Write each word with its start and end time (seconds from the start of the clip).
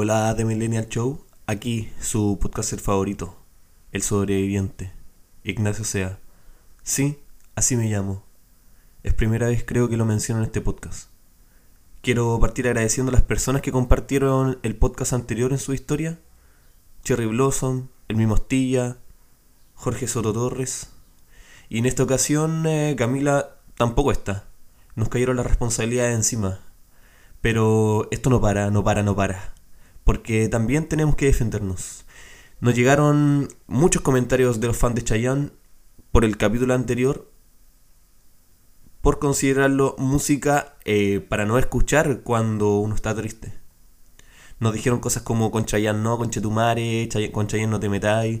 Hola 0.00 0.32
de 0.34 0.44
Millennial 0.44 0.88
Show, 0.88 1.24
aquí 1.48 1.90
su 2.00 2.38
podcaster 2.40 2.78
favorito, 2.78 3.34
el 3.90 4.00
sobreviviente, 4.00 4.92
Ignacio 5.42 5.84
Sea. 5.84 6.20
Sí, 6.84 7.18
así 7.56 7.74
me 7.74 7.90
llamo. 7.90 8.22
Es 9.02 9.12
primera 9.12 9.48
vez 9.48 9.64
creo 9.66 9.88
que 9.88 9.96
lo 9.96 10.04
menciono 10.04 10.40
en 10.40 10.46
este 10.46 10.60
podcast. 10.60 11.08
Quiero 12.00 12.38
partir 12.38 12.68
agradeciendo 12.68 13.10
a 13.10 13.12
las 13.14 13.24
personas 13.24 13.60
que 13.60 13.72
compartieron 13.72 14.60
el 14.62 14.76
podcast 14.76 15.14
anterior 15.14 15.50
en 15.50 15.58
su 15.58 15.74
historia. 15.74 16.20
Cherry 17.02 17.26
Blossom, 17.26 17.88
El 18.06 18.18
mismo 18.18 18.34
Mostilla, 18.34 18.98
Jorge 19.74 20.06
Soto 20.06 20.32
Torres. 20.32 20.92
Y 21.68 21.78
en 21.78 21.86
esta 21.86 22.04
ocasión 22.04 22.68
eh, 22.68 22.94
Camila 22.96 23.56
tampoco 23.76 24.12
está. 24.12 24.46
Nos 24.94 25.08
cayeron 25.08 25.38
las 25.38 25.46
responsabilidades 25.46 26.14
encima. 26.14 26.60
Pero 27.40 28.06
esto 28.12 28.30
no 28.30 28.40
para, 28.40 28.70
no 28.70 28.84
para, 28.84 29.02
no 29.02 29.16
para. 29.16 29.57
Porque 30.08 30.48
también 30.48 30.88
tenemos 30.88 31.16
que 31.16 31.26
defendernos. 31.26 32.06
Nos 32.60 32.74
llegaron 32.74 33.50
muchos 33.66 34.00
comentarios 34.00 34.58
de 34.58 34.68
los 34.68 34.78
fans 34.78 34.94
de 34.94 35.04
Chayanne 35.04 35.50
por 36.12 36.24
el 36.24 36.38
capítulo 36.38 36.72
anterior 36.72 37.30
por 39.02 39.18
considerarlo 39.18 39.96
música 39.98 40.78
eh, 40.86 41.20
para 41.20 41.44
no 41.44 41.58
escuchar 41.58 42.22
cuando 42.22 42.78
uno 42.78 42.94
está 42.94 43.14
triste. 43.14 43.52
Nos 44.60 44.72
dijeron 44.72 45.00
cosas 45.00 45.24
como 45.24 45.50
con 45.50 45.66
Chayanne 45.66 46.02
no, 46.02 46.16
con 46.16 46.30
Chetumare, 46.30 47.06
con 47.30 47.46
Chayanne 47.46 47.70
no 47.70 47.78
te 47.78 47.90
metáis. 47.90 48.40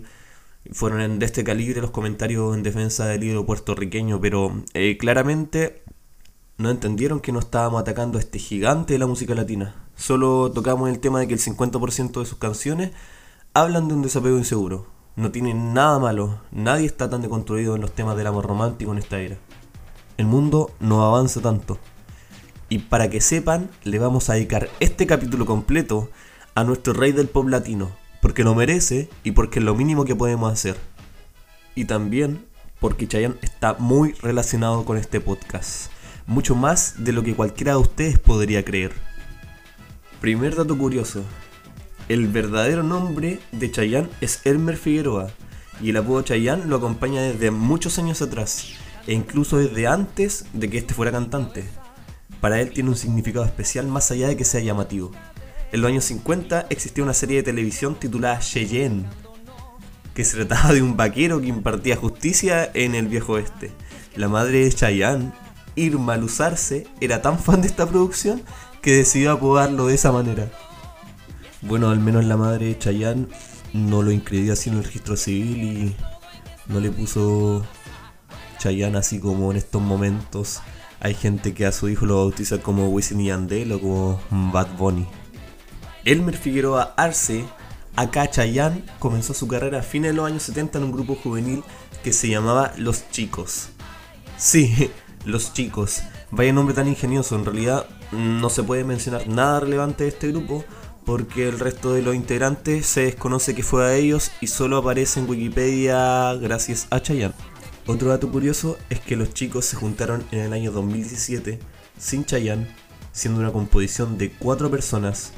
Fueron 0.72 1.18
de 1.18 1.26
este 1.26 1.44
calibre 1.44 1.82
los 1.82 1.90
comentarios 1.90 2.56
en 2.56 2.62
defensa 2.62 3.04
del 3.04 3.20
libro 3.20 3.44
puertorriqueño, 3.44 4.22
pero 4.22 4.64
eh, 4.72 4.96
claramente 4.96 5.82
no 6.56 6.70
entendieron 6.70 7.20
que 7.20 7.30
no 7.30 7.40
estábamos 7.40 7.82
atacando 7.82 8.16
a 8.16 8.22
este 8.22 8.38
gigante 8.38 8.94
de 8.94 9.00
la 9.00 9.06
música 9.06 9.34
latina. 9.34 9.87
Solo 9.98 10.52
tocamos 10.52 10.88
el 10.88 11.00
tema 11.00 11.18
de 11.18 11.26
que 11.26 11.34
el 11.34 11.40
50% 11.40 12.20
de 12.20 12.24
sus 12.24 12.38
canciones 12.38 12.92
hablan 13.52 13.88
de 13.88 13.94
un 13.94 14.02
desapego 14.02 14.38
inseguro. 14.38 14.86
No 15.16 15.32
tienen 15.32 15.74
nada 15.74 15.98
malo, 15.98 16.40
nadie 16.52 16.86
está 16.86 17.10
tan 17.10 17.20
deconstruido 17.20 17.74
en 17.74 17.80
los 17.80 17.90
temas 17.90 18.16
del 18.16 18.28
amor 18.28 18.46
romántico 18.46 18.92
en 18.92 18.98
esta 18.98 19.18
era. 19.18 19.38
El 20.16 20.26
mundo 20.26 20.70
no 20.78 21.04
avanza 21.04 21.40
tanto. 21.40 21.80
Y 22.68 22.78
para 22.78 23.10
que 23.10 23.20
sepan, 23.20 23.70
le 23.82 23.98
vamos 23.98 24.30
a 24.30 24.34
dedicar 24.34 24.70
este 24.78 25.04
capítulo 25.04 25.46
completo 25.46 26.08
a 26.54 26.62
nuestro 26.62 26.92
rey 26.92 27.10
del 27.10 27.28
pop 27.28 27.48
latino, 27.48 27.90
porque 28.22 28.44
lo 28.44 28.54
merece 28.54 29.10
y 29.24 29.32
porque 29.32 29.58
es 29.58 29.64
lo 29.64 29.74
mínimo 29.74 30.04
que 30.04 30.14
podemos 30.14 30.52
hacer. 30.52 30.76
Y 31.74 31.86
también 31.86 32.46
porque 32.78 33.08
Chayanne 33.08 33.38
está 33.42 33.74
muy 33.74 34.12
relacionado 34.12 34.84
con 34.84 34.96
este 34.96 35.20
podcast 35.20 35.90
mucho 36.28 36.54
más 36.54 37.02
de 37.02 37.12
lo 37.12 37.22
que 37.24 37.34
cualquiera 37.34 37.72
de 37.72 37.78
ustedes 37.78 38.18
podría 38.18 38.64
creer. 38.64 38.92
Primer 40.20 40.56
dato 40.56 40.76
curioso. 40.76 41.22
El 42.08 42.26
verdadero 42.26 42.82
nombre 42.82 43.38
de 43.52 43.70
Chayanne 43.70 44.08
es 44.20 44.40
Elmer 44.44 44.76
Figueroa 44.76 45.28
y 45.80 45.90
el 45.90 45.96
apodo 45.96 46.22
Chayanne 46.22 46.64
lo 46.64 46.76
acompaña 46.76 47.22
desde 47.22 47.52
muchos 47.52 48.00
años 48.00 48.20
atrás 48.20 48.66
e 49.06 49.12
incluso 49.12 49.58
desde 49.58 49.86
antes 49.86 50.46
de 50.52 50.68
que 50.68 50.78
este 50.78 50.92
fuera 50.92 51.12
cantante. 51.12 51.68
Para 52.40 52.60
él 52.60 52.70
tiene 52.70 52.90
un 52.90 52.96
significado 52.96 53.44
especial 53.44 53.86
más 53.86 54.10
allá 54.10 54.26
de 54.26 54.36
que 54.36 54.44
sea 54.44 54.60
llamativo. 54.60 55.12
En 55.70 55.82
los 55.82 55.88
años 55.88 56.04
50 56.06 56.66
existía 56.68 57.04
una 57.04 57.14
serie 57.14 57.36
de 57.36 57.42
televisión 57.44 57.94
titulada 57.94 58.40
Cheyenne, 58.40 59.04
que 60.14 60.24
se 60.24 60.36
trataba 60.36 60.72
de 60.72 60.82
un 60.82 60.96
vaquero 60.96 61.40
que 61.40 61.46
impartía 61.46 61.94
justicia 61.94 62.68
en 62.74 62.96
el 62.96 63.06
viejo 63.06 63.34
oeste. 63.34 63.70
La 64.16 64.28
madre 64.28 64.64
de 64.64 64.72
Chayanne 64.72 65.32
Irma 65.78 66.16
Luzarse 66.16 66.86
era 67.00 67.22
tan 67.22 67.38
fan 67.38 67.62
de 67.62 67.68
esta 67.68 67.86
producción 67.88 68.42
que 68.82 68.96
decidió 68.96 69.32
apodarlo 69.32 69.86
de 69.86 69.94
esa 69.94 70.12
manera. 70.12 70.50
Bueno, 71.62 71.90
al 71.90 71.98
menos 71.98 72.24
la 72.24 72.36
madre 72.36 72.66
de 72.66 72.78
Chayanne 72.78 73.26
no 73.72 74.02
lo 74.02 74.10
inscribió 74.10 74.52
así 74.52 74.70
en 74.70 74.78
el 74.78 74.84
registro 74.84 75.16
civil 75.16 75.62
y 75.62 75.96
no 76.72 76.80
le 76.80 76.90
puso 76.90 77.64
Chayanne 78.58 78.98
así 78.98 79.18
como 79.18 79.50
en 79.50 79.56
estos 79.56 79.82
momentos 79.82 80.60
hay 81.00 81.14
gente 81.14 81.54
que 81.54 81.66
a 81.66 81.72
su 81.72 81.88
hijo 81.88 82.06
lo 82.06 82.16
bautiza 82.16 82.58
como 82.58 82.88
Wisin 82.88 83.20
y 83.20 83.26
Yandel 83.26 83.72
o 83.72 83.80
como 83.80 84.20
Bad 84.30 84.76
Bunny. 84.76 85.06
Elmer 86.04 86.36
Figueroa 86.36 86.94
Arce, 86.96 87.44
acá 87.94 88.28
Chayanne, 88.28 88.84
comenzó 88.98 89.34
su 89.34 89.46
carrera 89.46 89.80
a 89.80 89.82
fines 89.82 90.10
de 90.10 90.16
los 90.16 90.26
años 90.26 90.42
70 90.42 90.78
en 90.78 90.84
un 90.84 90.92
grupo 90.92 91.14
juvenil 91.14 91.62
que 92.02 92.12
se 92.12 92.28
llamaba 92.28 92.72
Los 92.76 93.10
Chicos. 93.10 93.68
Sí, 94.36 94.90
los 95.24 95.52
Chicos. 95.52 96.02
Vaya 96.30 96.52
nombre 96.52 96.74
tan 96.74 96.88
ingenioso, 96.88 97.36
en 97.36 97.44
realidad 97.44 97.86
no 98.12 98.50
se 98.50 98.62
puede 98.62 98.84
mencionar 98.84 99.28
nada 99.28 99.60
relevante 99.60 100.04
de 100.04 100.10
este 100.10 100.28
grupo 100.28 100.64
porque 101.04 101.48
el 101.48 101.58
resto 101.58 101.94
de 101.94 102.02
los 102.02 102.14
integrantes 102.14 102.86
se 102.86 103.02
desconoce 103.02 103.54
que 103.54 103.62
fue 103.62 103.86
a 103.86 103.94
ellos 103.94 104.30
y 104.40 104.46
solo 104.46 104.76
aparece 104.76 105.20
en 105.20 105.28
Wikipedia 105.28 106.34
gracias 106.34 106.86
a 106.90 107.00
Chayanne. 107.00 107.34
Otro 107.86 108.10
dato 108.10 108.30
curioso 108.30 108.76
es 108.90 109.00
que 109.00 109.16
los 109.16 109.32
chicos 109.32 109.64
se 109.64 109.76
juntaron 109.76 110.22
en 110.32 110.40
el 110.40 110.52
año 110.52 110.70
2017 110.70 111.58
sin 111.98 112.26
Chayanne, 112.26 112.68
siendo 113.12 113.40
una 113.40 113.52
composición 113.52 114.18
de 114.18 114.30
cuatro 114.30 114.70
personas 114.70 115.32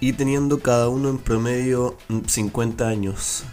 y 0.00 0.12
teniendo 0.12 0.60
cada 0.60 0.90
uno 0.90 1.08
en 1.08 1.16
promedio 1.16 1.96
50 2.26 2.86
años. 2.86 3.44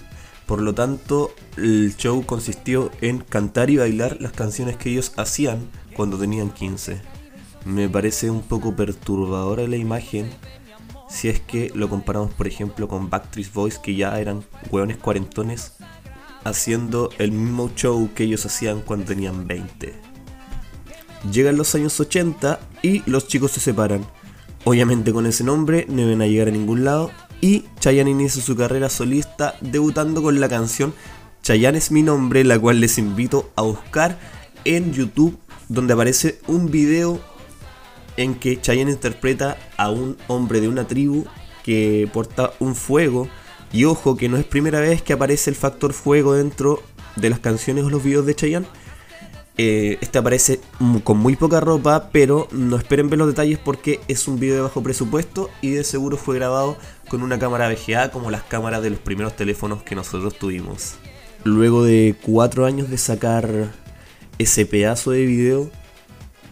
Por 0.46 0.62
lo 0.62 0.76
tanto, 0.76 1.34
el 1.56 1.96
show 1.96 2.26
consistió 2.26 2.92
en 3.00 3.20
cantar 3.20 3.70
y 3.70 3.78
bailar 3.78 4.18
las 4.20 4.34
canciones 4.34 4.76
que 4.76 4.90
ellos 4.90 5.14
hacían 5.16 5.70
cuando 5.96 6.18
tenían 6.18 6.50
15. 6.50 7.15
Me 7.66 7.90
parece 7.90 8.30
un 8.30 8.42
poco 8.42 8.76
perturbadora 8.76 9.68
la 9.68 9.76
imagen 9.76 10.30
si 11.10 11.30
es 11.30 11.40
que 11.40 11.72
lo 11.76 11.90
comparamos 11.90 12.34
por 12.34 12.48
ejemplo 12.48 12.88
con 12.88 13.10
Backstreet 13.10 13.52
Boys 13.54 13.80
que 13.80 13.96
ya 13.96 14.20
eran 14.20 14.44
hueones 14.72 14.98
cuarentones 14.98 15.74
haciendo 16.44 17.10
el 17.18 17.32
mismo 17.32 17.72
show 17.76 18.10
que 18.14 18.24
ellos 18.24 18.46
hacían 18.46 18.82
cuando 18.82 19.08
tenían 19.08 19.48
20. 19.48 19.94
Llegan 21.32 21.58
los 21.58 21.74
años 21.74 22.00
80 22.00 22.60
y 22.84 23.02
los 23.10 23.28
chicos 23.28 23.52
se 23.52 23.60
separan. 23.60 24.06
Obviamente 24.64 25.12
con 25.12 25.26
ese 25.26 25.44
nombre 25.44 25.86
no 25.90 26.04
iban 26.04 26.22
a 26.22 26.28
llegar 26.28 26.48
a 26.50 26.52
ningún 26.52 26.86
lado 26.86 27.12
y 27.42 27.66
Chayanne 27.80 28.12
inicia 28.12 28.42
su 28.42 28.56
carrera 28.56 28.90
solista 28.90 29.56
debutando 29.62 30.22
con 30.22 30.40
la 30.40 30.50
canción 30.50 30.94
Chayanne 31.46 31.78
es 31.78 31.92
mi 31.92 32.02
nombre, 32.02 32.44
la 32.44 32.58
cual 32.58 32.80
les 32.80 32.98
invito 32.98 33.52
a 33.56 33.62
buscar 33.62 34.18
en 34.64 34.94
YouTube, 34.94 35.38
donde 35.70 35.94
aparece 35.94 36.40
un 36.48 36.72
video 36.72 37.22
en 38.18 38.36
que 38.36 38.60
Chayanne 38.60 38.92
interpreta 38.92 39.58
a 39.78 39.90
un 39.90 40.18
hombre 40.28 40.62
de 40.62 40.68
una 40.68 40.88
tribu 40.88 41.26
que 41.64 42.10
porta 42.14 42.54
un 42.60 42.76
fuego. 42.76 43.28
Y 43.74 43.86
ojo, 43.86 44.16
que 44.16 44.30
no 44.30 44.38
es 44.38 44.46
primera 44.46 44.80
vez 44.80 45.02
que 45.02 45.14
aparece 45.14 45.50
el 45.50 45.56
factor 45.56 45.94
fuego 45.94 46.34
dentro 46.34 46.82
de 47.16 47.30
las 47.30 47.40
canciones 47.40 47.84
o 47.84 47.90
los 47.90 48.04
videos 48.04 48.26
de 48.26 48.36
Chayanne. 48.36 48.68
Eh, 49.58 49.98
este 50.02 50.18
aparece 50.18 50.60
con 51.04 51.18
muy 51.18 51.38
poca 51.38 51.62
ropa, 51.62 52.10
pero 52.12 52.48
no 52.52 52.76
esperen 52.76 53.10
ver 53.10 53.20
los 53.20 53.30
detalles 53.30 53.58
porque 53.58 54.02
es 54.10 54.28
un 54.28 54.38
video 54.38 54.56
de 54.56 54.62
bajo 54.62 54.84
presupuesto 54.84 55.50
y 55.62 55.72
de 55.72 55.86
seguro 55.86 56.18
fue 56.18 56.36
grabado 56.36 56.78
con 57.08 57.24
una 57.24 57.40
cámara 57.40 57.70
VGA 57.70 58.12
como 58.12 58.32
las 58.32 58.44
cámaras 58.44 58.84
de 58.84 58.90
los 58.90 59.00
primeros 59.00 59.36
teléfonos 59.36 59.82
que 59.84 59.96
nosotros 59.96 60.38
tuvimos. 60.38 60.96
Luego 61.46 61.84
de 61.84 62.16
cuatro 62.22 62.66
años 62.66 62.90
de 62.90 62.98
sacar 62.98 63.72
ese 64.40 64.66
pedazo 64.66 65.12
de 65.12 65.26
video, 65.26 65.70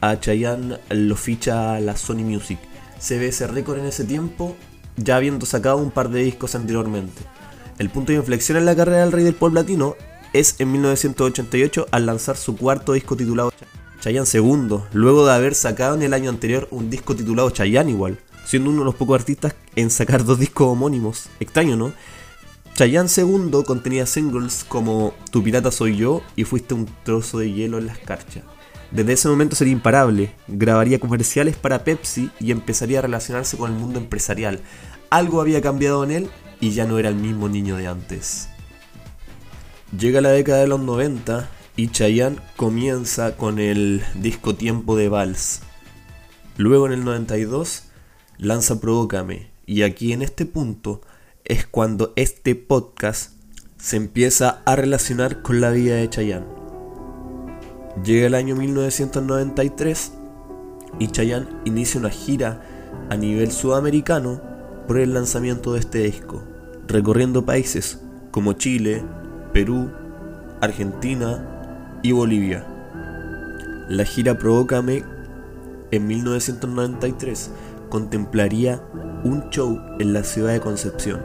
a 0.03 0.19
Chayanne 0.19 0.79
lo 0.89 1.15
ficha 1.15 1.79
la 1.79 1.95
Sony 1.95 2.23
Music. 2.23 2.59
Se 2.99 3.17
ve 3.17 3.27
ese 3.27 3.47
récord 3.47 3.79
en 3.79 3.85
ese 3.85 4.03
tiempo, 4.03 4.55
ya 4.97 5.15
habiendo 5.15 5.45
sacado 5.45 5.77
un 5.77 5.91
par 5.91 6.09
de 6.09 6.23
discos 6.23 6.55
anteriormente. 6.55 7.21
El 7.79 7.89
punto 7.89 8.11
de 8.11 8.17
inflexión 8.17 8.57
en 8.57 8.65
la 8.65 8.75
carrera 8.75 8.99
del 8.99 9.13
rey 9.13 9.23
del 9.23 9.35
pop 9.35 9.53
latino 9.53 9.95
es 10.33 10.55
en 10.59 10.73
1988 10.73 11.87
al 11.91 12.05
lanzar 12.05 12.35
su 12.35 12.57
cuarto 12.57 12.93
disco 12.93 13.15
titulado 13.15 13.53
Chayanne 14.01 14.25
Segundo, 14.25 14.85
luego 14.91 15.25
de 15.25 15.33
haber 15.33 15.55
sacado 15.55 15.95
en 15.95 16.01
el 16.01 16.13
año 16.13 16.29
anterior 16.29 16.67
un 16.71 16.89
disco 16.89 17.15
titulado 17.15 17.49
Chayanne 17.51 17.91
igual 17.91 18.19
siendo 18.45 18.71
uno 18.71 18.79
de 18.79 18.85
los 18.85 18.95
pocos 18.95 19.19
artistas 19.19 19.55
en 19.75 19.89
sacar 19.89 20.25
dos 20.25 20.39
discos 20.39 20.67
homónimos. 20.67 21.29
Extraño, 21.39 21.77
¿no? 21.77 21.94
Chayanne 22.75 23.09
II 23.15 23.63
contenía 23.65 24.06
singles 24.06 24.65
como 24.67 25.13
Tu 25.31 25.44
pirata 25.44 25.71
soy 25.71 25.95
yo 25.95 26.21
y 26.35 26.44
Fuiste 26.44 26.73
un 26.73 26.89
trozo 27.03 27.39
de 27.39 27.51
hielo 27.51 27.77
en 27.77 27.85
la 27.85 27.94
escarcha. 27.94 28.44
Desde 28.94 29.13
ese 29.13 29.28
momento 29.28 29.56
sería 29.56 29.74
imparable, 29.74 30.36
grabaría 30.48 31.00
comerciales 31.00 31.56
para 31.56 31.84
Pepsi 31.84 32.30
y 32.40 32.51
empezaría 32.51 33.00
a 33.00 33.01
relacionarse 33.01 33.57
con 33.57 33.72
el 33.72 33.78
mundo 33.80 33.98
empresarial. 33.98 34.60
Algo 35.10 35.42
había 35.42 35.62
cambiado 35.62 36.04
en 36.04 36.12
él 36.12 36.30
y 36.60 36.72
ya 36.72 36.86
no 36.86 37.00
era 37.00 37.10
el 37.10 37.16
mismo 37.16 37.50
niño 37.50 37.75
de 37.75 37.88
antes. 37.88 38.50
Llega 39.98 40.22
la 40.22 40.30
década 40.30 40.60
de 40.60 40.68
los 40.68 40.80
90 40.80 41.50
y 41.75 41.88
Chayanne 41.88 42.38
comienza 42.56 43.36
con 43.36 43.57
el 43.57 44.04
disco 44.13 44.54
Tiempo 44.54 44.95
de 44.95 45.10
Vals. 45.10 45.62
Luego 46.57 46.86
en 46.86 46.94
el 46.94 47.04
92 47.04 47.86
lanza 48.38 48.80
Provócame. 48.80 49.50
Y 49.66 49.81
aquí 49.81 50.13
en 50.13 50.22
este 50.22 50.45
punto 50.45 51.01
es 51.45 51.66
cuando 51.66 52.13
este 52.16 52.54
podcast 52.54 53.31
se 53.80 53.98
empieza 53.98 54.62
a 54.66 54.75
relacionar 54.75 55.42
con 55.42 55.62
la 55.62 55.72
vida 55.72 55.95
de 55.95 56.10
Chayanne. 56.10 56.62
Llega 58.01 58.25
el 58.25 58.34
año 58.34 58.56
1993 58.56 60.13
y 60.98 61.07
Chayanne 61.07 61.48
inicia 61.63 62.00
una 62.00 62.10
gira 62.10 62.62
a 63.10 63.16
nivel 63.16 63.51
sudamericano 63.51 64.42
por 64.88 64.98
el 64.98 65.13
lanzamiento 65.13 65.74
de 65.74 65.80
este 65.80 66.00
disco, 66.00 66.42
recorriendo 66.88 67.45
países 67.45 68.01
como 68.31 68.54
Chile, 68.54 69.04
Perú, 69.54 69.92
Argentina 70.60 72.00
y 72.01 72.13
Bolivia. 72.13 72.66
La 73.90 74.06
gira 74.06 74.40
Provócame 74.40 75.04
en 75.92 76.07
1993 76.07 77.51
contemplaría 77.90 78.81
un 79.24 79.50
show 79.51 79.80
en 80.00 80.13
la 80.13 80.24
ciudad 80.24 80.51
de 80.51 80.60
Concepción, 80.60 81.22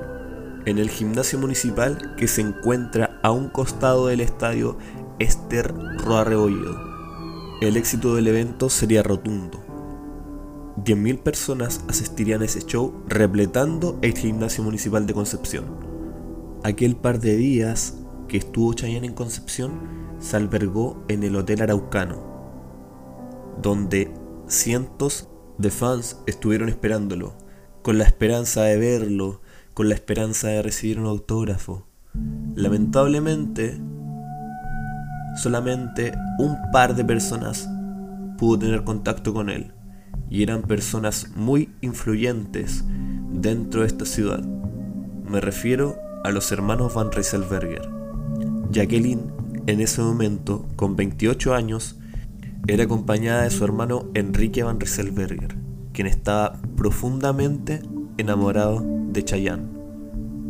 en 0.66 0.78
el 0.78 0.90
gimnasio 0.90 1.38
municipal 1.38 2.14
que 2.16 2.28
se 2.28 2.42
encuentra 2.42 3.18
a 3.22 3.30
un 3.30 3.48
costado 3.48 4.08
del 4.08 4.20
estadio 4.20 4.76
Esther 5.18 5.74
Roa 6.04 6.22
Rebolledo. 6.22 6.80
El 7.60 7.76
éxito 7.76 8.14
del 8.14 8.28
evento 8.28 8.70
sería 8.70 9.02
rotundo. 9.02 9.64
10.000 10.84 11.18
personas 11.18 11.84
asistirían 11.88 12.42
a 12.42 12.44
ese 12.44 12.64
show 12.64 13.02
repletando 13.08 13.98
el 14.00 14.16
gimnasio 14.16 14.62
municipal 14.62 15.06
de 15.06 15.14
Concepción. 15.14 15.64
Aquel 16.62 16.94
par 16.94 17.18
de 17.18 17.36
días 17.36 17.98
que 18.28 18.36
estuvo 18.36 18.72
Chayanne 18.74 19.08
en 19.08 19.14
Concepción 19.14 19.72
se 20.20 20.36
albergó 20.36 21.02
en 21.08 21.24
el 21.24 21.34
Hotel 21.34 21.62
Araucano, 21.62 22.22
donde 23.60 24.14
cientos 24.46 25.28
de 25.58 25.70
fans 25.70 26.20
estuvieron 26.26 26.68
esperándolo, 26.68 27.34
con 27.82 27.98
la 27.98 28.04
esperanza 28.04 28.62
de 28.62 28.78
verlo, 28.78 29.40
con 29.74 29.88
la 29.88 29.96
esperanza 29.96 30.46
de 30.46 30.62
recibir 30.62 31.00
un 31.00 31.06
autógrafo. 31.06 31.88
Lamentablemente, 32.54 33.80
solamente 35.36 36.12
un 36.38 36.56
par 36.72 36.94
de 36.94 37.04
personas 37.04 37.68
pudo 38.38 38.60
tener 38.60 38.84
contacto 38.84 39.34
con 39.34 39.50
él, 39.50 39.72
y 40.30 40.42
eran 40.42 40.62
personas 40.62 41.30
muy 41.34 41.74
influyentes 41.80 42.84
dentro 43.32 43.82
de 43.82 43.88
esta 43.88 44.04
ciudad. 44.04 44.42
Me 45.28 45.40
refiero 45.40 45.96
a 46.24 46.30
los 46.30 46.50
hermanos 46.52 46.94
Van 46.94 47.12
Rieselberger. 47.12 47.88
Jacqueline, 48.70 49.32
en 49.66 49.80
ese 49.80 50.02
momento, 50.02 50.66
con 50.76 50.96
28 50.96 51.54
años, 51.54 51.96
era 52.66 52.84
acompañada 52.84 53.42
de 53.42 53.50
su 53.50 53.64
hermano 53.64 54.10
Enrique 54.14 54.62
Van 54.62 54.78
Rieselberger, 54.78 55.56
quien 55.92 56.06
estaba 56.06 56.60
profundamente 56.76 57.82
enamorado 58.18 58.84
de 59.10 59.24
Chayanne. 59.24 59.68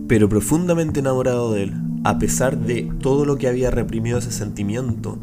Pero 0.09 0.29
profundamente 0.29 1.01
enamorado 1.01 1.53
de 1.53 1.65
él, 1.65 1.88
a 2.05 2.19
pesar 2.19 2.59
de 2.59 2.91
todo 3.01 3.25
lo 3.25 3.37
que 3.37 3.49
había 3.49 3.71
reprimido 3.71 4.19
ese 4.19 4.33
sentimiento 4.33 5.19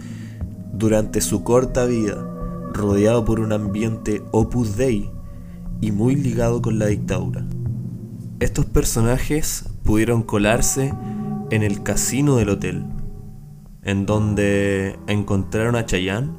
durante 0.74 1.22
su 1.22 1.44
corta 1.44 1.86
vida, 1.86 2.16
rodeado 2.74 3.26
por 3.26 3.40
un 3.40 3.54
ambiente 3.54 4.24
opus 4.32 4.76
dei 4.76 5.10
y 5.82 5.92
muy 5.92 6.16
ligado 6.16 6.62
con 6.62 6.80
la 6.80 6.88
dictadura. 6.88 7.46
Estos 8.40 8.66
personajes 8.66 9.70
pudieron 9.84 10.24
colarse 10.24 10.94
en 11.52 11.64
el 11.64 11.84
casino 11.84 12.36
del 12.36 12.50
hotel, 12.50 12.86
en 13.84 14.06
donde 14.06 14.98
encontraron 15.08 15.76
a 15.76 15.86
Chayanne 15.86 16.32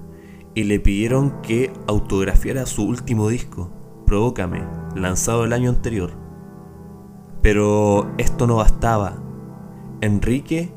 y 0.54 0.64
le 0.64 0.80
pidieron 0.80 1.40
que 1.42 1.72
autografiara 1.86 2.66
su 2.66 2.84
último 2.84 3.28
disco, 3.28 3.70
Provócame, 4.06 4.62
lanzado 4.94 5.44
el 5.44 5.52
año 5.52 5.68
anterior. 5.68 6.12
Pero 7.42 8.14
esto 8.18 8.46
no 8.46 8.56
bastaba. 8.56 9.25
Enrique 10.00 10.72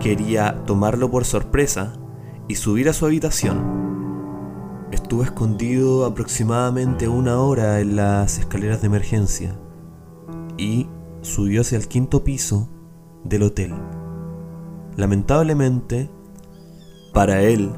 quería 0.00 0.64
tomarlo 0.64 1.10
por 1.10 1.24
sorpresa 1.24 1.94
y 2.48 2.56
subir 2.56 2.88
a 2.88 2.92
su 2.92 3.06
habitación. 3.06 3.78
Estuvo 4.90 5.22
escondido 5.22 6.06
aproximadamente 6.06 7.08
una 7.08 7.38
hora 7.38 7.80
en 7.80 7.94
las 7.96 8.38
escaleras 8.38 8.80
de 8.80 8.86
emergencia 8.86 9.56
y 10.56 10.88
subió 11.22 11.60
hacia 11.60 11.78
el 11.78 11.88
quinto 11.88 12.24
piso 12.24 12.68
del 13.22 13.44
hotel. 13.44 13.74
Lamentablemente, 14.96 16.10
para 17.14 17.42
él, 17.42 17.70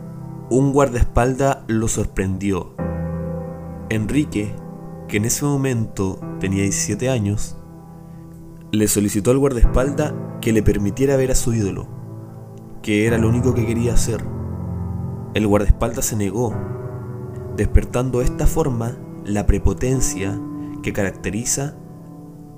un 0.51 0.73
guardaespaldas 0.73 1.59
lo 1.67 1.89
sorprendió. 1.89 2.75
Enrique, 3.91 4.55
que 5.09 5.19
en 5.19 5.27
ese 5.27 5.45
momento 5.45 6.19
tenía 6.39 6.63
17 6.63 7.11
años, 7.11 7.60
le 8.73 8.87
solicitó 8.87 9.31
al 9.31 9.39
guardaespaldas 9.39 10.15
que 10.41 10.53
le 10.53 10.63
permitiera 10.63 11.17
ver 11.17 11.33
a 11.33 11.35
su 11.35 11.53
ídolo, 11.53 11.89
que 12.83 13.07
era 13.07 13.19
lo 13.19 13.29
único 13.29 13.55
que 13.55 13.67
quería 13.67 13.95
hacer. 13.95 14.25
El 15.35 15.47
guardaespaldas 15.47 16.07
se 16.07 16.17
negó, 16.17 16.55
despertando 17.57 18.21
de 18.21 18.27
esta 18.27 18.47
forma 18.47 18.97
la 19.25 19.47
prepotencia 19.47 20.41
que 20.83 20.93
caracteriza 20.93 21.77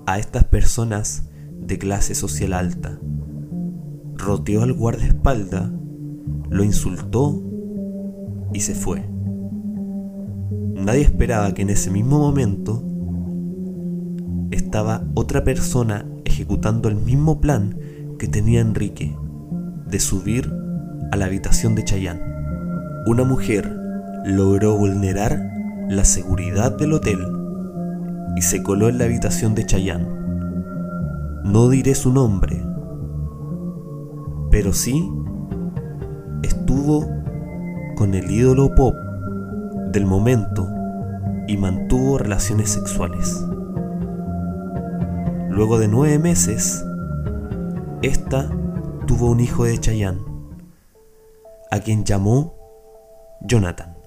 a 0.06 0.18
estas 0.18 0.44
personas 0.44 1.30
de 1.58 1.78
clase 1.78 2.14
social 2.14 2.52
alta. 2.52 2.98
Roteó 4.14 4.62
al 4.62 4.74
guardaespaldas, 4.74 5.70
lo 6.50 6.62
insultó 6.62 7.42
y 8.52 8.60
se 8.60 8.74
fue. 8.74 9.08
Nadie 10.74 11.02
esperaba 11.02 11.54
que 11.54 11.62
en 11.62 11.70
ese 11.70 11.90
mismo 11.90 12.18
momento 12.18 12.84
estaba 14.52 15.02
otra 15.14 15.44
persona 15.44 16.06
ejecutando 16.24 16.88
el 16.88 16.96
mismo 16.96 17.40
plan 17.40 17.76
que 18.18 18.28
tenía 18.28 18.60
Enrique 18.60 19.16
de 19.86 19.98
subir 19.98 20.52
a 21.10 21.16
la 21.16 21.26
habitación 21.26 21.74
de 21.74 21.84
Chayanne. 21.84 22.22
Una 23.06 23.24
mujer 23.24 23.68
logró 24.24 24.76
vulnerar 24.76 25.50
la 25.88 26.04
seguridad 26.04 26.76
del 26.76 26.92
hotel 26.92 27.18
y 28.36 28.42
se 28.42 28.62
coló 28.62 28.88
en 28.88 28.98
la 28.98 29.04
habitación 29.04 29.54
de 29.54 29.66
Chayanne. 29.66 30.06
No 31.44 31.68
diré 31.68 31.94
su 31.94 32.12
nombre, 32.12 32.62
pero 34.50 34.72
sí 34.72 35.10
estuvo 36.42 37.06
con 37.96 38.14
el 38.14 38.30
ídolo 38.30 38.74
pop 38.74 38.94
del 39.92 40.06
momento 40.06 40.68
y 41.48 41.56
mantuvo 41.56 42.18
relaciones 42.18 42.70
sexuales. 42.70 43.44
Luego 45.52 45.78
de 45.78 45.86
nueve 45.86 46.18
meses, 46.18 46.82
esta 48.00 48.48
tuvo 49.06 49.30
un 49.30 49.38
hijo 49.40 49.64
de 49.64 49.78
Chayanne, 49.78 50.22
a 51.70 51.78
quien 51.80 52.04
llamó 52.04 52.54
Jonathan, 53.42 53.98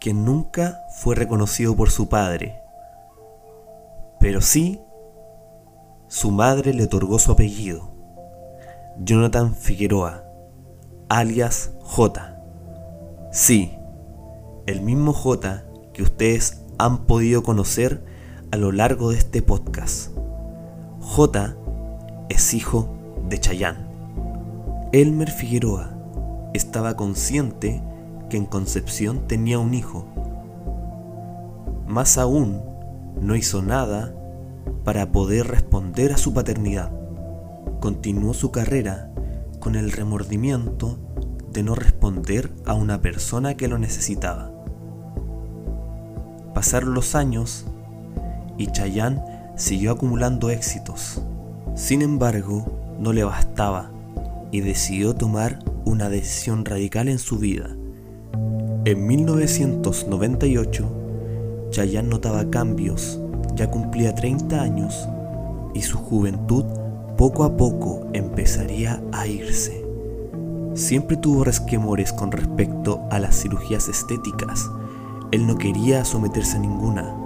quien 0.00 0.24
nunca 0.24 0.80
fue 0.96 1.14
reconocido 1.14 1.76
por 1.76 1.90
su 1.90 2.08
padre, 2.08 2.58
pero 4.18 4.40
sí 4.40 4.80
su 6.08 6.30
madre 6.30 6.72
le 6.72 6.84
otorgó 6.84 7.18
su 7.18 7.30
apellido, 7.30 7.90
Jonathan 9.00 9.54
Figueroa, 9.54 10.24
alias 11.10 11.72
J. 11.82 12.40
Sí, 13.30 13.76
el 14.64 14.80
mismo 14.80 15.12
J 15.12 15.64
que 15.92 16.02
ustedes 16.02 16.64
han 16.78 17.04
podido 17.04 17.42
conocer 17.42 18.02
a 18.52 18.56
lo 18.56 18.72
largo 18.72 19.10
de 19.10 19.18
este 19.18 19.42
podcast. 19.42 20.13
J 21.06 21.54
es 22.28 22.54
hijo 22.54 22.88
de 23.28 23.38
Chayán. 23.38 23.86
Elmer 24.90 25.30
Figueroa 25.30 25.90
estaba 26.54 26.96
consciente 26.96 27.82
que 28.28 28.36
en 28.36 28.46
Concepción 28.46 29.28
tenía 29.28 29.60
un 29.60 29.74
hijo. 29.74 30.06
Más 31.86 32.18
aún, 32.18 32.62
no 33.20 33.36
hizo 33.36 33.62
nada 33.62 34.12
para 34.82 35.12
poder 35.12 35.46
responder 35.46 36.12
a 36.12 36.16
su 36.16 36.32
paternidad. 36.32 36.90
Continuó 37.80 38.34
su 38.34 38.50
carrera 38.50 39.12
con 39.60 39.76
el 39.76 39.92
remordimiento 39.92 40.98
de 41.52 41.62
no 41.62 41.76
responder 41.76 42.50
a 42.64 42.74
una 42.74 43.02
persona 43.02 43.56
que 43.56 43.68
lo 43.68 43.78
necesitaba. 43.78 44.50
Pasaron 46.54 46.94
los 46.94 47.14
años 47.14 47.66
y 48.56 48.68
Chayanne 48.68 49.33
siguió 49.56 49.92
acumulando 49.92 50.50
éxitos. 50.50 51.22
Sin 51.74 52.02
embargo, 52.02 52.64
no 52.98 53.12
le 53.12 53.24
bastaba 53.24 53.90
y 54.50 54.60
decidió 54.60 55.14
tomar 55.14 55.58
una 55.84 56.08
decisión 56.08 56.64
radical 56.64 57.08
en 57.08 57.18
su 57.18 57.38
vida. 57.38 57.76
En 58.84 59.06
1998, 59.06 61.68
Chayanne 61.70 62.08
notaba 62.08 62.50
cambios, 62.50 63.20
ya 63.54 63.70
cumplía 63.70 64.14
30 64.14 64.60
años 64.60 65.08
y 65.74 65.82
su 65.82 65.98
juventud 65.98 66.64
poco 67.16 67.44
a 67.44 67.56
poco 67.56 68.06
empezaría 68.12 69.02
a 69.12 69.26
irse. 69.26 69.84
Siempre 70.74 71.16
tuvo 71.16 71.44
resquemores 71.44 72.12
con 72.12 72.32
respecto 72.32 73.00
a 73.10 73.18
las 73.18 73.40
cirugías 73.40 73.88
estéticas. 73.88 74.68
Él 75.30 75.46
no 75.46 75.56
quería 75.56 76.04
someterse 76.04 76.56
a 76.56 76.60
ninguna, 76.60 77.23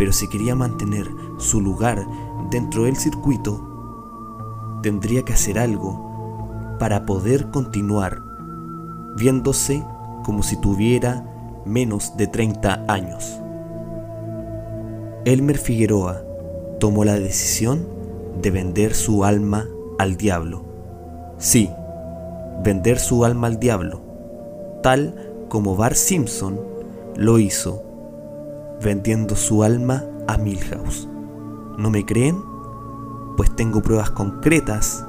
pero 0.00 0.14
si 0.14 0.28
quería 0.28 0.54
mantener 0.54 1.10
su 1.36 1.60
lugar 1.60 2.06
dentro 2.50 2.84
del 2.84 2.96
circuito, 2.96 4.80
tendría 4.82 5.26
que 5.26 5.34
hacer 5.34 5.58
algo 5.58 6.76
para 6.78 7.04
poder 7.04 7.50
continuar 7.50 8.22
viéndose 9.18 9.84
como 10.24 10.42
si 10.42 10.58
tuviera 10.58 11.26
menos 11.66 12.16
de 12.16 12.28
30 12.28 12.86
años. 12.88 13.42
Elmer 15.26 15.58
Figueroa 15.58 16.22
tomó 16.78 17.04
la 17.04 17.16
decisión 17.16 17.86
de 18.40 18.50
vender 18.52 18.94
su 18.94 19.26
alma 19.26 19.66
al 19.98 20.16
diablo. 20.16 20.64
Sí, 21.36 21.68
vender 22.64 22.98
su 23.00 23.26
alma 23.26 23.48
al 23.48 23.60
diablo, 23.60 24.00
tal 24.82 25.14
como 25.50 25.76
Bar 25.76 25.94
Simpson 25.94 26.58
lo 27.16 27.38
hizo, 27.38 27.89
vendiendo 28.82 29.36
su 29.36 29.62
alma 29.62 30.04
a 30.26 30.38
Milhouse. 30.38 31.08
¿No 31.76 31.90
me 31.90 32.04
creen? 32.04 32.42
Pues 33.36 33.54
tengo 33.54 33.82
pruebas 33.82 34.10
concretas 34.10 35.04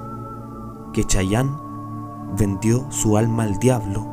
que 0.93 1.05
Chayanne 1.05 1.57
vendió 2.37 2.85
su 2.91 3.17
alma 3.17 3.41
al 3.43 3.57
diablo 3.59 4.07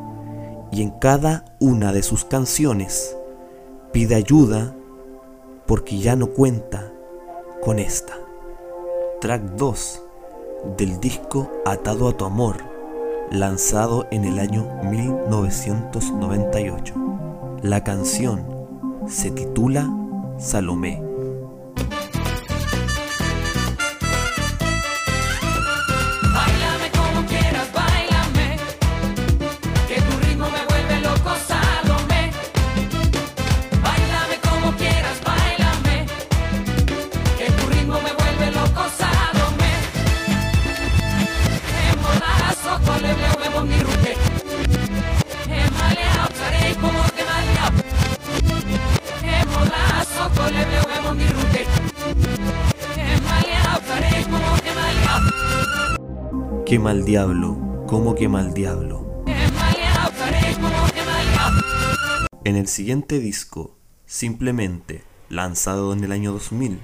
y 0.71 0.81
en 0.81 0.91
cada 0.91 1.45
una 1.59 1.91
de 1.93 2.03
sus 2.03 2.25
canciones 2.25 3.15
pide 3.91 4.13
ayuda 4.15 4.75
porque 5.65 5.97
ya 5.99 6.15
no 6.15 6.27
cuenta 6.27 6.93
con 7.61 7.79
esta. 7.79 8.13
Track 9.21 9.41
2 9.57 10.03
del 10.77 10.99
disco 10.99 11.49
Atado 11.65 12.09
a 12.09 12.17
tu 12.17 12.25
amor, 12.25 12.57
lanzado 13.31 14.05
en 14.11 14.25
el 14.25 14.39
año 14.39 14.67
1998. 14.83 16.93
La 17.61 17.83
canción 17.83 18.48
se 19.09 19.31
titula 19.31 19.89
Salomé. 20.37 21.08
Quema 56.79 56.93
el 56.93 57.03
diablo, 57.03 57.83
¿cómo 57.87 58.15
quema 58.15 58.39
el 58.39 58.53
diablo? 58.53 59.25
En 62.45 62.55
el 62.55 62.69
siguiente 62.69 63.19
disco, 63.19 63.75
simplemente 64.05 65.03
lanzado 65.27 65.91
en 65.91 66.05
el 66.05 66.13
año 66.13 66.31
2000, 66.31 66.79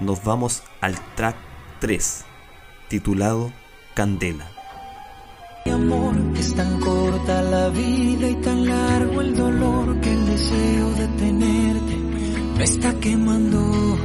nos 0.00 0.24
vamos 0.24 0.64
al 0.80 0.96
track 1.14 1.36
3, 1.78 2.24
titulado 2.88 3.52
Candela. 3.94 4.50
Mi 5.64 5.70
amor, 5.70 6.16
es 6.36 6.56
tan 6.56 6.80
corta 6.80 7.40
la 7.40 7.68
vida 7.68 8.30
y 8.30 8.34
tan 8.42 8.66
largo 8.66 9.20
el 9.20 9.36
dolor 9.36 10.00
que 10.00 10.12
el 10.12 10.26
deseo 10.26 10.90
de 10.90 11.06
tenerte 11.06 11.96
me 12.56 12.64
está 12.64 12.98
quemando. 12.98 13.96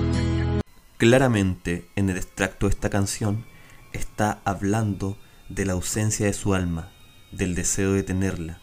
Claramente, 0.97 1.89
en 1.95 2.11
el 2.11 2.17
extracto 2.17 2.67
de 2.67 2.73
esta 2.75 2.91
canción, 2.91 3.51
está 3.93 4.41
hablando 4.43 5.17
de 5.49 5.65
la 5.65 5.73
ausencia 5.73 6.25
de 6.25 6.33
su 6.33 6.53
alma, 6.53 6.91
del 7.31 7.55
deseo 7.55 7.93
de 7.93 8.03
tenerla 8.03 8.59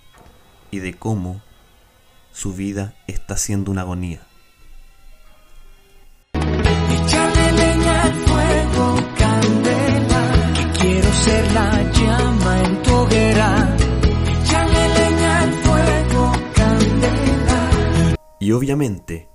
y 0.71 0.81
de 0.81 0.95
cómo 0.95 1.43
su 2.33 2.55
vida 2.55 2.95
está 3.07 3.37
siendo 3.37 3.71
una 3.71 3.83
agonía. 3.83 4.27
Echarle 6.35 7.53
leña 7.53 8.03
al 8.03 8.15
fuego, 8.15 8.97
candela, 9.19 10.53
que 10.55 10.81
quiero 10.81 11.13
ser 11.13 11.53
la 11.53 11.93
llama 11.93 12.63
en 12.65 12.83
tu 12.83 12.95
hoguera. 12.95 13.77
Echarle 14.27 14.89
leña 14.89 15.41
al 15.43 15.53
fuego, 15.53 16.33
candela. 16.55 18.17
Y 18.39 18.53
obviamente, 18.53 19.29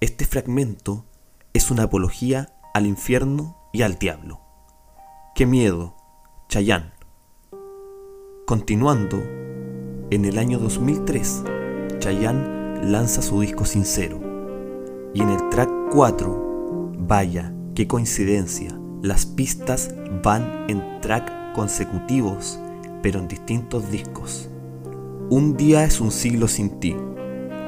este 0.00 0.26
fragmento 0.26 1.06
es 1.52 1.70
una 1.70 1.84
apología 1.84 2.54
al 2.74 2.86
infierno 2.86 3.56
y 3.72 3.82
al 3.82 3.98
diablo. 3.98 4.49
¡Qué 5.40 5.46
miedo! 5.46 5.94
Chayán. 6.50 6.92
Continuando, 8.44 9.22
en 10.10 10.26
el 10.26 10.36
año 10.36 10.58
2003, 10.58 11.44
Chayán 11.98 12.92
lanza 12.92 13.22
su 13.22 13.40
disco 13.40 13.64
Sincero. 13.64 14.20
Y 15.14 15.22
en 15.22 15.30
el 15.30 15.48
track 15.48 15.70
4, 15.92 16.92
vaya, 16.98 17.54
qué 17.74 17.88
coincidencia, 17.88 18.78
las 19.00 19.24
pistas 19.24 19.94
van 20.22 20.66
en 20.68 21.00
track 21.00 21.54
consecutivos, 21.54 22.60
pero 23.02 23.18
en 23.18 23.26
distintos 23.26 23.90
discos. 23.90 24.50
Un 25.30 25.56
día 25.56 25.84
es 25.84 26.02
un 26.02 26.10
siglo 26.10 26.48
sin 26.48 26.80
ti, 26.80 26.94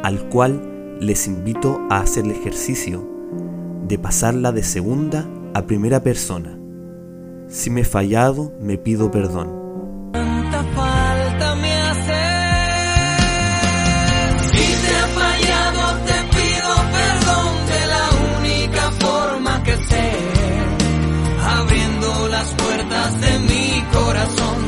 al 0.03 0.29
cual 0.29 0.99
les 1.01 1.27
invito 1.27 1.81
a 1.89 2.01
hacer 2.01 2.27
el 2.27 2.33
ejercicio 2.33 3.09
de 3.89 3.99
pasarla 3.99 4.53
de 4.53 4.63
segunda 4.63 5.27
a 5.55 5.67
primera 5.67 6.03
persona 6.03 6.59
si 7.49 7.71
me 7.71 7.83
he 7.83 7.85
fallado, 7.85 8.53
me 8.61 8.79
pido 8.79 9.11
perdón. 9.11 10.11
Tanta 10.13 10.63
falta 10.63 11.55
me 11.57 11.73
hace. 11.89 12.23
Si 14.53 14.67
te 14.83 14.95
ha 14.97 15.07
fallado, 15.21 15.83
te 16.09 16.19
pido 16.37 16.73
perdón 16.99 17.51
de 17.73 17.87
la 17.95 18.07
única 18.39 18.91
forma 19.05 19.63
que 19.65 19.77
sé. 19.77 20.11
Abriendo 21.59 22.29
las 22.29 22.49
puertas 22.55 23.21
de 23.21 23.39
mi 23.41 23.83
corazón 23.93 24.62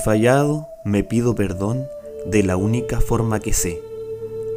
fallado, 0.00 0.68
me 0.84 1.04
pido 1.04 1.34
perdón 1.34 1.86
de 2.26 2.42
la 2.42 2.56
única 2.56 3.00
forma 3.00 3.40
que 3.40 3.52
sé, 3.52 3.80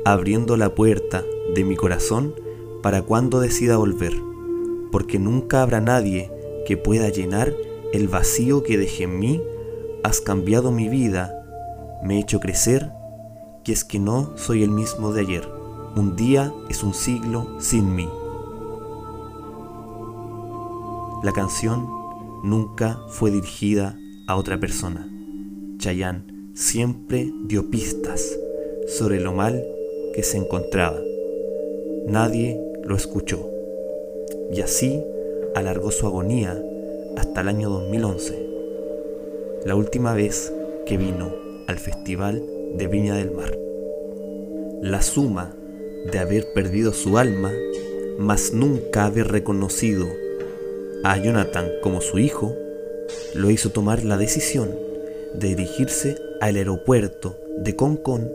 abriendo 0.05 0.57
la 0.57 0.73
puerta 0.73 1.23
de 1.53 1.63
mi 1.63 1.75
corazón 1.75 2.33
para 2.81 3.01
cuando 3.01 3.39
decida 3.39 3.77
volver, 3.77 4.13
porque 4.91 5.19
nunca 5.19 5.61
habrá 5.61 5.81
nadie 5.81 6.31
que 6.65 6.77
pueda 6.77 7.09
llenar 7.09 7.53
el 7.93 8.07
vacío 8.07 8.63
que 8.63 8.77
dejé 8.77 9.03
en 9.03 9.19
mí. 9.19 9.41
Has 10.03 10.21
cambiado 10.21 10.71
mi 10.71 10.89
vida, 10.89 11.31
me 12.03 12.17
he 12.17 12.19
hecho 12.21 12.39
crecer, 12.39 12.91
que 13.63 13.71
es 13.71 13.83
que 13.83 13.99
no 13.99 14.37
soy 14.37 14.63
el 14.63 14.69
mismo 14.69 15.13
de 15.13 15.21
ayer. 15.21 15.47
Un 15.95 16.15
día 16.15 16.51
es 16.69 16.83
un 16.83 16.93
siglo 16.93 17.59
sin 17.59 17.95
mí. 17.95 18.09
La 21.23 21.31
canción 21.31 21.87
nunca 22.43 22.99
fue 23.07 23.31
dirigida 23.31 23.95
a 24.27 24.35
otra 24.35 24.59
persona. 24.59 25.07
Chayanne 25.83 26.23
siempre 26.53 27.29
dio 27.43 27.69
pistas 27.69 28.39
sobre 28.87 29.19
lo 29.19 29.33
mal 29.33 29.67
que 30.13 30.23
se 30.23 30.37
encontraba. 30.37 30.97
Nadie 32.07 32.57
lo 32.85 32.95
escuchó. 32.95 33.49
Y 34.49 34.61
así 34.61 35.03
alargó 35.55 35.91
su 35.91 36.07
agonía 36.07 36.57
hasta 37.17 37.41
el 37.41 37.49
año 37.49 37.69
2011, 37.69 38.47
la 39.65 39.75
última 39.75 40.13
vez 40.13 40.53
que 40.85 40.95
vino 40.95 41.35
al 41.67 41.79
Festival 41.79 42.41
de 42.77 42.87
Viña 42.87 43.15
del 43.15 43.31
Mar. 43.31 43.51
La 44.81 45.01
suma 45.01 45.53
de 46.09 46.17
haber 46.17 46.53
perdido 46.53 46.93
su 46.93 47.17
alma, 47.17 47.51
mas 48.17 48.53
nunca 48.53 49.03
haber 49.03 49.27
reconocido 49.27 50.07
a 51.03 51.17
Jonathan 51.17 51.67
como 51.81 51.99
su 51.99 52.19
hijo, 52.19 52.55
lo 53.35 53.49
hizo 53.49 53.71
tomar 53.71 54.05
la 54.05 54.15
decisión 54.15 54.82
de 55.33 55.49
dirigirse 55.49 56.17
al 56.41 56.55
aeropuerto 56.55 57.37
de 57.57 57.75
Concón 57.75 58.31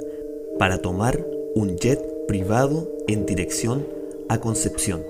para 0.58 0.78
tomar 0.78 1.24
un 1.54 1.76
jet 1.76 2.00
privado 2.26 2.90
en 3.06 3.26
dirección 3.26 3.86
a 4.28 4.38
Concepción. 4.38 5.02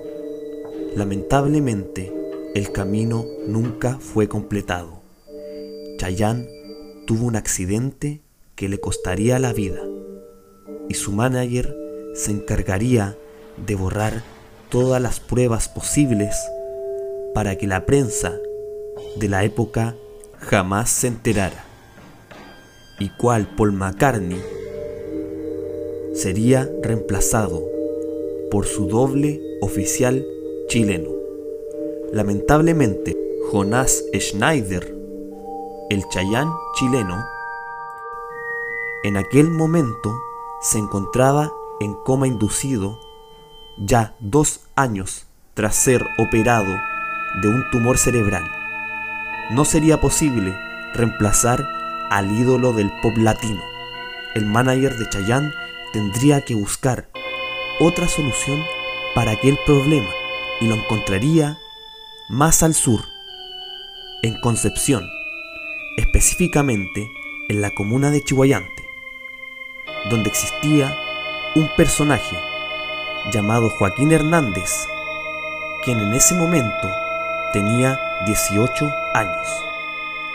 Lamentablemente, 0.95 2.13
el 2.55 2.71
camino 2.71 3.25
nunca 3.47 3.99
fue 3.99 4.27
completado. 4.27 5.01
Chayanne 5.97 6.47
tuvo 7.05 7.25
un 7.25 7.35
accidente 7.35 8.21
que 8.55 8.69
le 8.69 8.79
costaría 8.79 9.39
la 9.39 9.53
vida 9.53 9.81
y 10.87 10.95
su 10.95 11.11
manager 11.11 11.75
se 12.13 12.31
encargaría 12.31 13.15
de 13.65 13.75
borrar 13.75 14.23
todas 14.69 15.01
las 15.01 15.19
pruebas 15.19 15.69
posibles 15.69 16.35
para 17.33 17.57
que 17.57 17.67
la 17.67 17.85
prensa 17.85 18.33
de 19.17 19.27
la 19.27 19.43
época 19.43 19.95
jamás 20.39 20.89
se 20.89 21.07
enterara, 21.07 21.65
y 22.99 23.09
cual 23.09 23.47
Paul 23.55 23.73
McCartney 23.73 24.41
sería 26.13 26.69
reemplazado 26.81 27.63
por 28.51 28.65
su 28.65 28.87
doble 28.87 29.39
oficial 29.61 30.25
chileno. 30.67 31.09
Lamentablemente, 32.11 33.17
Jonás 33.51 34.03
Schneider, 34.13 34.95
el 35.89 36.03
Chayán 36.09 36.49
chileno, 36.75 37.23
en 39.03 39.15
aquel 39.15 39.49
momento 39.49 40.13
se 40.61 40.77
encontraba 40.77 41.53
en 41.79 41.93
coma 41.93 42.27
inducido 42.27 42.99
ya 43.77 44.15
dos 44.19 44.59
años 44.75 45.25
tras 45.53 45.75
ser 45.75 46.05
operado 46.17 46.73
de 47.41 47.47
un 47.47 47.63
tumor 47.71 47.97
cerebral. 47.97 48.43
No 49.51 49.63
sería 49.63 50.01
posible 50.01 50.53
reemplazar 50.93 51.78
al 52.09 52.31
ídolo 52.31 52.73
del 52.73 52.91
pop 53.01 53.17
latino. 53.17 53.61
El 54.35 54.45
manager 54.45 54.95
de 54.97 55.09
Chayanne 55.09 55.51
tendría 55.93 56.41
que 56.41 56.55
buscar 56.55 57.09
otra 57.79 58.07
solución 58.07 58.63
para 59.15 59.31
aquel 59.31 59.57
problema 59.65 60.09
y 60.61 60.67
lo 60.67 60.75
encontraría 60.75 61.57
más 62.29 62.61
al 62.63 62.73
sur, 62.73 63.01
en 64.21 64.39
Concepción, 64.41 65.09
específicamente 65.97 67.09
en 67.49 67.61
la 67.61 67.71
comuna 67.71 68.11
de 68.11 68.23
Chihuayante, 68.23 68.83
donde 70.09 70.29
existía 70.29 70.95
un 71.55 71.69
personaje 71.75 72.37
llamado 73.31 73.69
Joaquín 73.69 74.11
Hernández, 74.11 74.85
quien 75.83 75.99
en 75.99 76.13
ese 76.13 76.35
momento 76.35 76.87
tenía 77.53 77.99
18 78.25 78.91
años. 79.15 79.47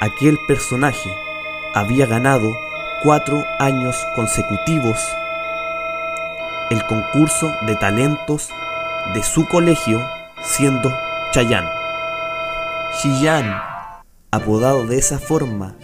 Aquel 0.01 0.39
personaje 0.49 1.15
había 1.75 2.07
ganado 2.07 2.57
cuatro 3.03 3.45
años 3.59 3.97
consecutivos 4.15 4.97
el 6.71 6.87
concurso 6.87 7.53
de 7.67 7.75
talentos 7.75 8.49
de 9.13 9.23
su 9.23 9.47
colegio 9.49 10.01
siendo 10.41 10.91
Chayán. 11.33 11.67
Chillán, 13.03 13.61
apodado 14.31 14.87
de 14.87 14.99
esa 14.99 15.19
forma 15.19 15.75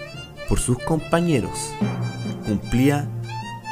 por 0.49 0.61
sus 0.61 0.78
compañeros, 0.78 1.75
cumplía 2.47 3.09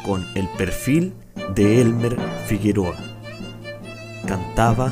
con 0.04 0.26
el 0.34 0.48
perfil 0.48 1.14
de 1.54 1.80
Elmer 1.80 2.16
Figueroa. 2.46 2.96
Cantaba 4.26 4.90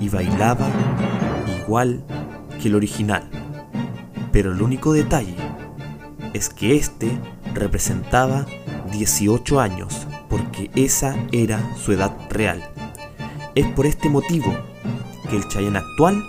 y 0.00 0.08
bailaba 0.08 0.66
igual 1.60 2.04
que 2.60 2.68
el 2.68 2.74
original, 2.74 3.22
pero 4.32 4.52
el 4.52 4.60
único 4.60 4.92
detalle 4.92 5.45
es 6.36 6.50
que 6.50 6.76
este 6.76 7.18
representaba 7.54 8.44
18 8.92 9.58
años 9.58 10.06
porque 10.28 10.70
esa 10.74 11.16
era 11.32 11.58
su 11.76 11.92
edad 11.92 12.12
real. 12.28 12.62
Es 13.54 13.66
por 13.68 13.86
este 13.86 14.10
motivo 14.10 14.54
que 15.30 15.36
el 15.36 15.48
Chayán 15.48 15.76
actual 15.76 16.22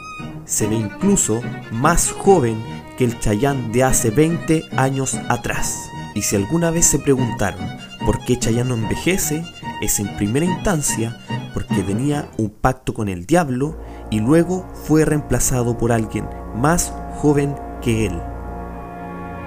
se 0.45 0.67
ve 0.67 0.75
incluso 0.75 1.41
más 1.71 2.11
joven 2.11 2.57
que 2.97 3.03
el 3.03 3.19
Chayán 3.19 3.73
de 3.73 3.83
hace 3.83 4.09
20 4.09 4.63
años 4.77 5.15
atrás. 5.27 5.89
Y 6.15 6.21
si 6.21 6.37
alguna 6.37 6.71
vez 6.71 6.85
se 6.85 6.99
preguntaron 6.99 7.67
por 8.05 8.23
qué 8.23 8.39
Chayán 8.39 8.69
no 8.69 8.75
envejece, 8.75 9.43
es 9.81 9.99
en 9.99 10.15
primera 10.15 10.45
instancia 10.45 11.19
porque 11.53 11.83
tenía 11.83 12.29
un 12.37 12.49
pacto 12.49 12.93
con 12.93 13.09
el 13.09 13.25
diablo 13.25 13.77
y 14.09 14.21
luego 14.21 14.65
fue 14.85 15.03
reemplazado 15.03 15.77
por 15.77 15.91
alguien 15.91 16.29
más 16.55 16.93
joven 17.21 17.55
que 17.81 18.05
él. 18.05 18.36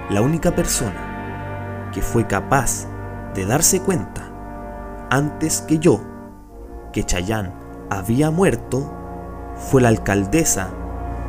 La 0.09 0.21
única 0.21 0.55
persona 0.55 1.89
que 1.93 2.01
fue 2.01 2.27
capaz 2.27 2.87
de 3.33 3.45
darse 3.45 3.81
cuenta 3.81 4.23
antes 5.09 5.61
que 5.61 5.79
yo 5.79 6.01
que 6.91 7.03
Chayán 7.03 7.53
había 7.89 8.31
muerto 8.31 8.93
fue 9.55 9.81
la 9.81 9.89
alcaldesa 9.89 10.69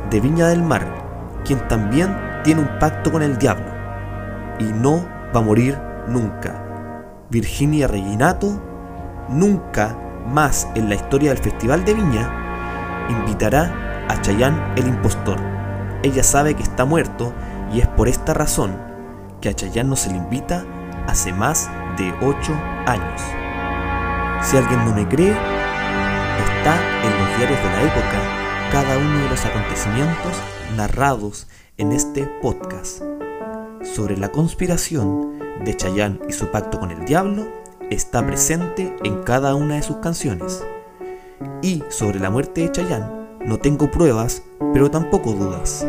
de 0.09 0.19
Viña 0.19 0.47
del 0.47 0.63
Mar, 0.63 0.85
quien 1.45 1.65
también 1.67 2.17
tiene 2.43 2.61
un 2.61 2.79
pacto 2.79 3.11
con 3.11 3.21
el 3.21 3.37
diablo 3.37 3.65
y 4.59 4.65
no 4.65 5.05
va 5.33 5.39
a 5.39 5.43
morir 5.43 5.77
nunca. 6.07 6.63
Virginia 7.29 7.87
Reginato 7.87 8.61
nunca 9.29 9.97
más 10.27 10.67
en 10.75 10.89
la 10.89 10.95
historia 10.95 11.33
del 11.33 11.43
Festival 11.43 11.83
de 11.85 11.93
Viña 11.93 13.07
invitará 13.09 14.05
a 14.09 14.21
Chayán 14.21 14.73
el 14.75 14.87
impostor. 14.87 15.37
Ella 16.03 16.23
sabe 16.23 16.53
que 16.53 16.63
está 16.63 16.85
muerto 16.85 17.33
y 17.73 17.79
es 17.79 17.87
por 17.87 18.07
esta 18.07 18.33
razón 18.33 18.77
que 19.41 19.49
a 19.49 19.53
Chayán 19.53 19.89
no 19.89 19.95
se 19.95 20.11
le 20.11 20.17
invita 20.17 20.65
hace 21.07 21.33
más 21.33 21.69
de 21.97 22.13
8 22.21 22.53
años. 22.85 23.21
Si 24.41 24.57
alguien 24.57 24.85
no 24.85 24.93
me 24.93 25.07
cree, 25.07 25.31
está 25.31 26.75
en 27.03 27.19
los 27.19 27.37
diarios 27.37 27.59
de 27.59 27.69
la 27.69 27.81
época 27.81 28.43
cada 28.71 28.97
uno 28.97 29.19
de 29.19 29.29
los 29.29 29.45
acontecimientos 29.45 30.33
narrados 30.75 31.47
en 31.77 31.91
este 31.91 32.25
podcast. 32.41 33.01
Sobre 33.83 34.17
la 34.17 34.31
conspiración 34.31 35.39
de 35.65 35.75
Chayán 35.75 36.19
y 36.29 36.33
su 36.33 36.51
pacto 36.51 36.79
con 36.79 36.91
el 36.91 37.05
diablo 37.05 37.47
está 37.89 38.25
presente 38.25 38.95
en 39.03 39.23
cada 39.23 39.55
una 39.55 39.75
de 39.75 39.83
sus 39.83 39.97
canciones. 39.97 40.63
Y 41.61 41.83
sobre 41.89 42.19
la 42.19 42.29
muerte 42.29 42.61
de 42.61 42.71
Chayán 42.71 43.37
no 43.45 43.57
tengo 43.57 43.91
pruebas, 43.91 44.43
pero 44.73 44.89
tampoco 44.89 45.33
dudas. 45.33 45.85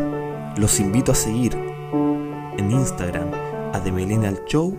Los 0.57 0.79
invito 0.79 1.11
a 1.11 1.15
seguir 1.15 1.64
Instagram 2.75 3.31
a 3.73 3.79
The 3.81 3.91
Show, 4.47 4.77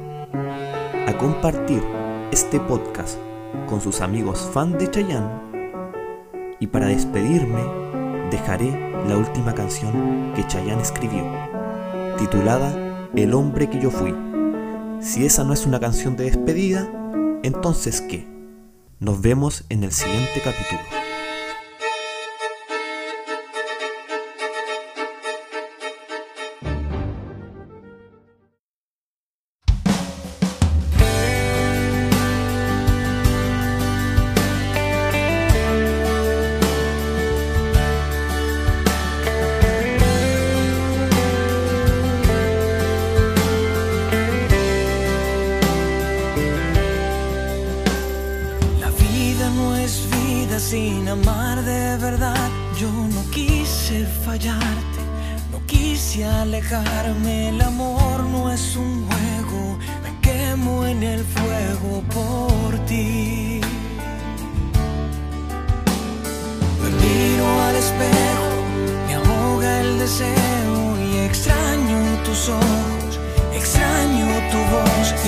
a 1.06 1.18
compartir 1.18 1.82
este 2.30 2.60
podcast 2.60 3.18
con 3.68 3.80
sus 3.80 4.00
amigos 4.00 4.50
fan 4.52 4.76
de 4.78 4.90
Chayanne. 4.90 5.30
Y 6.60 6.66
para 6.66 6.86
despedirme, 6.86 7.62
dejaré 8.30 8.92
la 9.08 9.16
última 9.16 9.54
canción 9.54 10.32
que 10.34 10.46
Chayanne 10.46 10.82
escribió, 10.82 11.24
titulada 12.18 12.74
El 13.14 13.34
hombre 13.34 13.68
que 13.70 13.80
yo 13.80 13.90
fui. 13.90 14.14
Si 15.00 15.24
esa 15.24 15.44
no 15.44 15.52
es 15.52 15.66
una 15.66 15.80
canción 15.80 16.16
de 16.16 16.24
despedida, 16.24 16.88
entonces 17.42 18.00
¿qué? 18.02 18.26
Nos 19.00 19.20
vemos 19.20 19.64
en 19.68 19.84
el 19.84 19.92
siguiente 19.92 20.42
capítulo. 20.44 21.05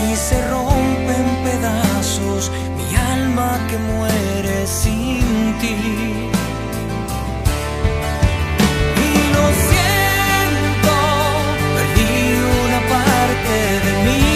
Y 0.00 0.16
se 0.16 0.38
rompe 0.48 1.12
en 1.22 1.30
pedazos 1.44 2.52
mi 2.76 2.88
alma 3.14 3.50
que 3.68 3.78
muere 3.78 4.66
sin 4.66 5.58
ti. 5.60 5.76
Y 9.06 9.12
lo 9.34 9.44
siento, 9.68 10.94
perdí 11.76 12.16
una 12.64 12.80
parte 12.94 13.56
de 13.86 13.92
mí, 14.06 14.26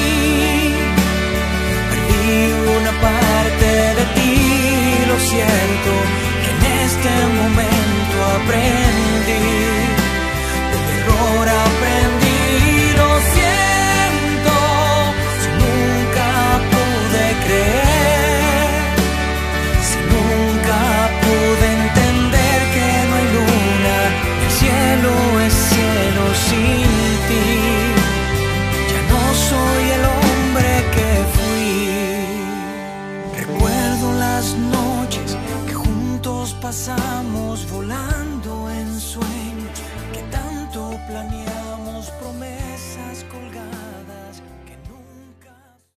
perdí 1.91 2.33
una 2.79 2.93
parte 3.07 3.69
de 3.99 4.05
ti. 4.17 4.35
Lo 5.11 5.17
siento 5.31 5.93
que 6.43 6.51
en 6.55 6.61
este 6.87 7.13